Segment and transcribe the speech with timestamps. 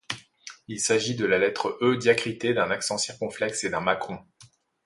[0.67, 4.17] Il s'agit de la lettre E diacritée d'un accent circonflexe et d’un macron.